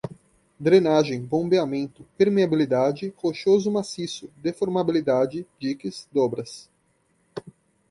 drenagem, 0.59 1.21
bombeamento, 1.23 2.03
permeabilidade, 2.17 3.13
rochoso 3.17 3.69
maciço, 3.71 4.31
deformabilidade, 4.37 5.45
diques, 5.59 6.09
dobras 6.11 6.67